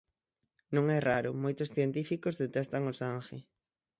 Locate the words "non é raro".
0.75-1.29